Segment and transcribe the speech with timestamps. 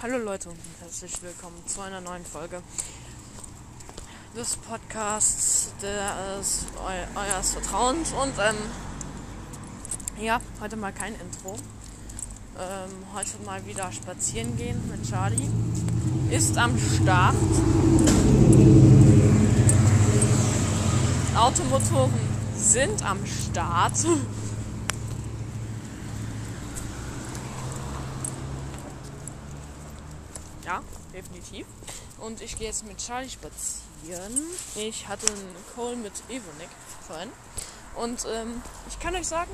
[0.00, 2.62] Hallo Leute und herzlich willkommen zu einer neuen Folge
[4.36, 8.54] des Podcasts des eu eures Vertrauens und ähm,
[10.24, 11.56] ja, heute mal kein Intro.
[12.60, 15.50] Ähm, heute mal wieder spazieren gehen mit Charlie.
[16.30, 17.34] Ist am Start.
[21.34, 22.12] Automotoren
[22.56, 23.96] sind am Start.
[30.68, 30.82] Ja,
[31.14, 31.66] definitiv.
[32.18, 34.34] Und ich gehe jetzt mit Charlie spazieren.
[34.74, 36.68] Ich hatte einen Call mit Evonik
[37.06, 37.30] vorhin.
[37.96, 39.50] Und ähm, ich kann euch sagen,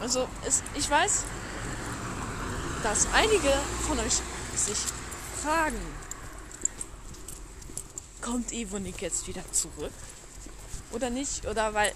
[0.00, 1.24] also es, ich weiß,
[2.84, 3.52] dass einige
[3.88, 4.20] von euch
[4.54, 4.78] sich
[5.42, 5.80] fragen,
[8.20, 9.92] kommt Evonik jetzt wieder zurück?
[10.92, 11.44] Oder nicht?
[11.44, 11.92] Oder weil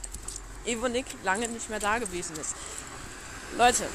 [0.67, 2.57] Evonik lange nicht mehr da gewesen ist.
[3.57, 3.87] Leute,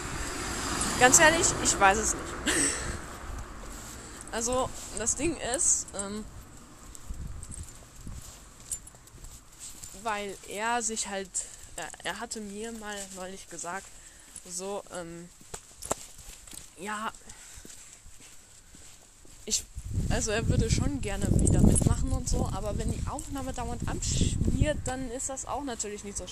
[1.00, 2.34] Ganz ehrlich, ich weiß es nicht.
[4.32, 6.26] Also, das Ding ist, ähm,
[10.02, 11.30] weil er sich halt,
[11.76, 13.86] er, er, hatte mir mal neulich gesagt,
[14.50, 15.30] so, ähm,
[16.78, 17.12] ja,
[19.46, 19.64] ich,
[20.10, 24.80] also er würde schon gerne wieder mitmachen und so, aber wenn die Aufnahme dauernd abschmiert,
[24.86, 26.26] dann ist das auch natürlich nicht so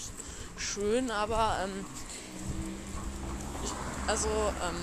[0.57, 1.85] schön, aber ähm,
[4.11, 4.75] also, ähm,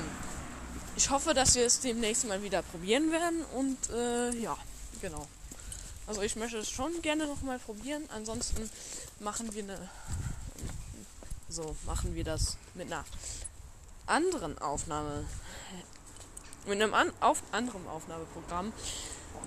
[0.96, 4.56] ich hoffe, dass wir es demnächst mal wieder probieren werden und äh, ja,
[5.02, 5.28] genau.
[6.06, 8.04] Also ich möchte es schon gerne noch mal probieren.
[8.08, 8.70] Ansonsten
[9.20, 9.90] machen wir eine
[11.50, 13.04] so machen wir das mit einer
[14.06, 15.26] anderen Aufnahme
[16.64, 18.72] mit einem an, auf, anderen Aufnahmeprogramm,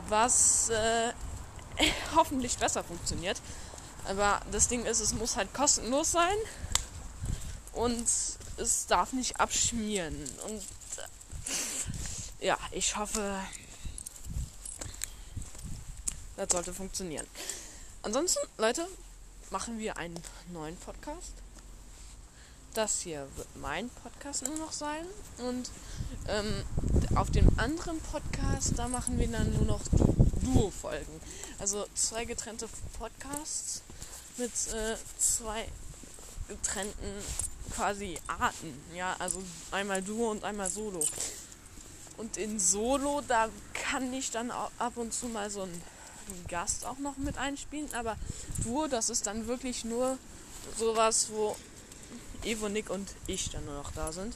[0.10, 1.12] was äh,
[2.16, 3.42] hoffentlich besser funktioniert.
[4.08, 6.38] Aber das Ding ist, es muss halt kostenlos sein
[7.74, 8.08] und
[8.62, 10.16] es darf nicht abschmieren.
[10.48, 10.62] Und
[12.40, 13.40] äh, ja, ich hoffe,
[16.38, 17.28] das sollte funktionieren.
[18.04, 18.88] Ansonsten, Leute,
[19.50, 20.20] machen wir einen
[20.54, 21.34] neuen Podcast.
[22.74, 25.06] Das hier wird mein Podcast nur noch sein.
[25.40, 25.70] Und
[26.30, 26.64] ähm,
[27.16, 29.82] auf dem anderen Podcast, da machen wir dann nur noch
[30.42, 31.20] Duo-Folgen.
[31.60, 33.82] Also zwei getrennte Podcasts
[34.38, 35.68] mit äh, zwei
[36.52, 37.24] getrennten
[37.76, 38.74] quasi Arten.
[38.96, 39.42] Ja, also
[39.72, 41.04] einmal Duo und einmal Solo.
[42.18, 45.82] Und in Solo, da kann ich dann ab und zu mal so einen
[46.48, 47.94] Gast auch noch mit einspielen.
[47.94, 48.18] Aber
[48.64, 50.18] Duo, das ist dann wirklich nur
[50.78, 51.56] sowas, wo
[52.44, 54.36] Evo, Nick und ich dann nur noch da sind.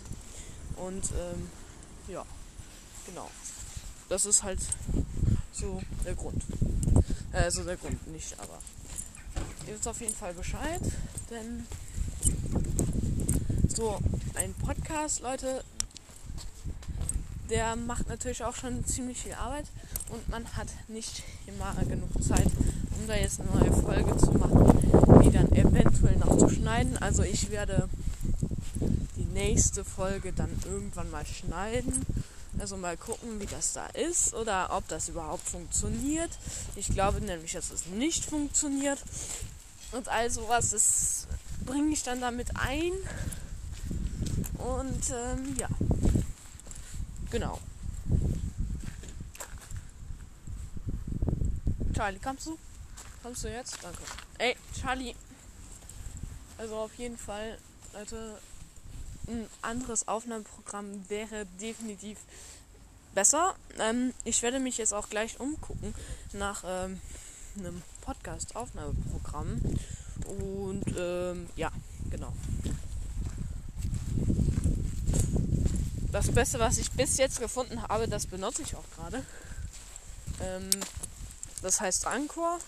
[0.78, 1.50] Und ähm,
[2.08, 2.26] ja,
[3.06, 3.30] genau.
[4.10, 4.60] Das ist halt
[5.52, 6.44] so der Grund.
[7.32, 8.60] Also der Grund nicht, aber
[9.68, 10.82] ihr wisst auf jeden Fall Bescheid,
[11.30, 11.68] denn
[13.68, 14.00] so
[14.36, 15.64] ein Podcast, Leute,
[17.50, 19.66] der macht natürlich auch schon ziemlich viel Arbeit
[20.10, 22.48] und man hat nicht immer genug Zeit,
[22.98, 26.98] um da jetzt eine neue Folge zu machen, die dann eventuell noch zu schneiden.
[26.98, 27.90] Also ich werde
[29.16, 32.06] die nächste Folge dann irgendwann mal schneiden.
[32.58, 36.32] Also mal gucken, wie das da ist oder ob das überhaupt funktioniert.
[36.78, 39.00] Ich glaube nämlich, dass es nicht funktioniert.
[39.92, 41.28] Und all sowas, das
[41.66, 42.94] bringe ich dann damit ein.
[44.58, 45.68] Und ähm, ja,
[47.30, 47.60] genau.
[51.94, 52.58] Charlie, kommst du?
[53.24, 53.78] Kommst du jetzt?
[53.82, 54.00] Danke.
[54.38, 55.16] Ey, Charlie.
[56.58, 57.58] Also auf jeden Fall,
[57.94, 58.38] Leute,
[59.28, 62.18] ein anderes Aufnahmeprogramm wäre definitiv
[63.14, 63.56] besser.
[63.80, 65.96] Ähm, ich werde mich jetzt auch gleich umgucken
[66.34, 67.00] nach ähm,
[67.58, 69.62] einem Podcast-Aufnahmeprogramm.
[70.26, 71.72] Und ähm, ja,
[72.10, 72.32] genau.
[76.12, 79.26] Das Beste, was ich bis jetzt gefunden habe, das benutze ich auch gerade.
[80.42, 80.70] Ähm,
[81.62, 82.60] das heißt Anchor.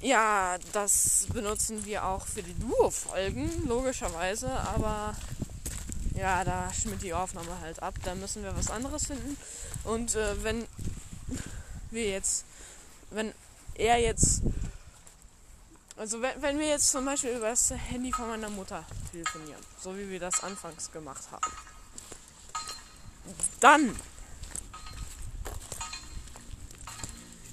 [0.00, 5.16] Ja, das benutzen wir auch für die Duo-Folgen, logischerweise, aber
[6.14, 7.94] ja, da schmiert die Aufnahme halt ab.
[8.04, 9.36] Da müssen wir was anderes finden.
[9.84, 10.66] Und äh, wenn
[11.90, 12.44] wir jetzt,
[13.10, 13.32] wenn
[13.74, 14.42] er jetzt,
[15.96, 19.96] also wenn, wenn wir jetzt zum Beispiel über das Handy von meiner Mutter telefonieren, so
[19.96, 21.52] wie wir das anfangs gemacht haben,
[23.60, 23.96] dann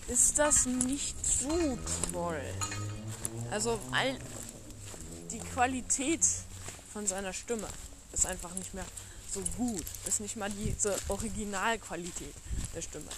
[0.07, 1.78] ist das nicht so
[2.12, 2.42] toll.
[3.51, 4.18] Also all
[5.31, 6.25] die Qualität
[6.92, 7.68] von seiner Stimme
[8.12, 8.86] ist einfach nicht mehr
[9.31, 9.86] so gut.
[10.06, 12.36] Ist nicht mal diese Originalqualität
[12.75, 13.10] der Stimme.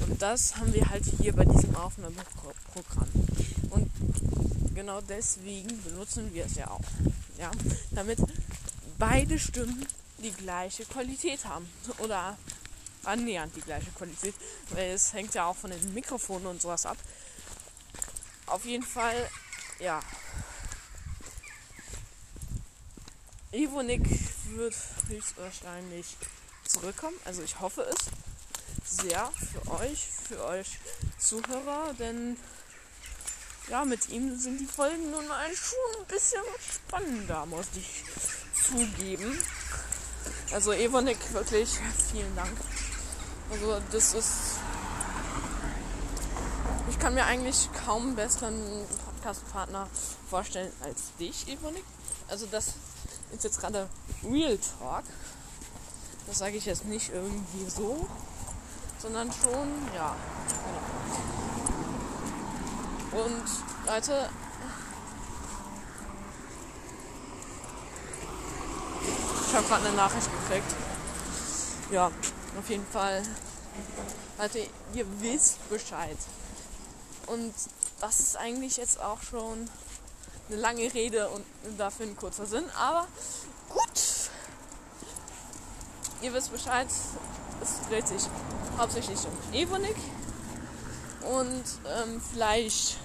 [0.00, 3.08] Und das haben wir halt hier bei diesem Aufnahmeprogramm.
[3.70, 3.90] Und
[4.78, 6.84] genau deswegen benutzen wir es ja auch.
[7.36, 7.50] Ja,
[7.90, 8.20] damit
[8.96, 9.84] beide Stimmen
[10.18, 11.68] die gleiche Qualität haben.
[11.98, 12.38] Oder
[13.02, 14.36] annähernd die gleiche Qualität.
[14.70, 16.96] Weil es hängt ja auch von den Mikrofonen und sowas ab.
[18.46, 19.28] Auf jeden Fall,
[19.80, 20.00] ja.
[23.50, 24.06] Evonik
[24.54, 24.76] wird
[25.08, 26.06] höchstwahrscheinlich
[26.68, 27.16] zurückkommen.
[27.24, 27.96] Also ich hoffe es
[28.84, 30.78] sehr für euch, für euch
[31.18, 32.36] Zuhörer, denn
[33.70, 38.04] ja, mit ihm sind die Folgen nun mal schon ein bisschen spannender, muss ich
[38.66, 39.38] zugeben.
[40.52, 41.78] Also Evonik, wirklich
[42.10, 42.56] vielen Dank.
[43.50, 44.58] Also das ist.
[46.90, 49.86] Ich kann mir eigentlich kaum besseren Podcast-Partner
[50.28, 51.84] vorstellen als dich, Evonik.
[52.28, 52.74] Also das
[53.32, 53.88] ist jetzt gerade
[54.24, 55.04] Real Talk.
[56.26, 58.06] Das sage ich jetzt nicht irgendwie so,
[58.98, 60.14] sondern schon, ja.
[63.12, 63.42] Und
[63.86, 64.28] Leute,
[69.46, 70.74] ich habe gerade eine Nachricht gekriegt.
[71.90, 72.10] Ja,
[72.58, 73.22] auf jeden Fall.
[74.38, 76.18] Leute, ihr wisst Bescheid.
[77.26, 77.54] Und
[78.00, 79.68] das ist eigentlich jetzt auch schon
[80.48, 81.44] eine lange Rede und
[81.78, 82.64] dafür ein kurzer Sinn.
[82.76, 83.06] Aber
[83.70, 84.30] gut.
[86.20, 86.88] Ihr wisst Bescheid.
[87.62, 88.22] Es dreht sich
[88.76, 89.96] hauptsächlich um Evonik.
[91.28, 92.96] Und ähm, vielleicht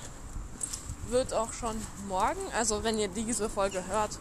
[1.09, 1.75] wird auch schon
[2.07, 4.17] morgen, also wenn ihr diese Folge hört,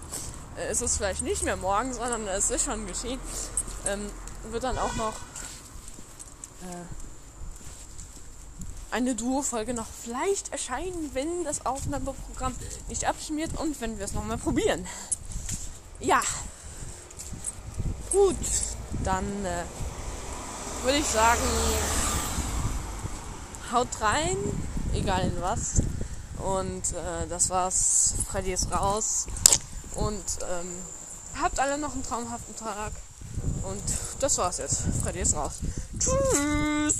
[0.57, 3.21] äh, ist es vielleicht nicht mehr morgen, sondern es ist schon geschehen,
[3.87, 4.11] ähm,
[4.51, 5.15] wird dann auch noch
[6.63, 6.85] äh,
[8.91, 12.55] eine Duo-Folge noch vielleicht erscheinen, wenn das Aufnahmeprogramm
[12.89, 14.85] nicht abschmiert und wenn wir es nochmal probieren.
[16.01, 16.21] Ja.
[18.11, 18.37] Gut,
[19.05, 19.63] dann äh,
[20.85, 21.41] würde ich sagen,
[23.73, 24.37] haut rein,
[24.95, 25.83] egal in was.
[26.39, 28.15] Und äh, das war's.
[28.31, 29.27] Freddy ist raus.
[29.95, 32.93] Und ähm, habt alle noch einen traumhaften Tag.
[33.63, 33.83] Und
[34.21, 34.83] das war's jetzt.
[35.03, 35.55] Freddy ist raus.
[35.99, 36.97] Tschüss.